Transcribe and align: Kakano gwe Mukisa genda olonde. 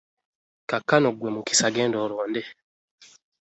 Kakano 0.69 1.09
gwe 1.17 1.29
Mukisa 1.35 1.67
genda 1.75 1.97
olonde. 2.05 2.41